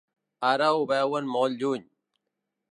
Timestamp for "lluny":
1.61-1.87